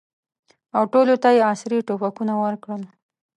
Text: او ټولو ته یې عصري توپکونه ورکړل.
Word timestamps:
او 0.75 0.83
ټولو 0.93 1.15
ته 1.23 1.29
یې 1.35 1.41
عصري 1.51 1.79
توپکونه 1.87 2.33
ورکړل. 2.43 2.81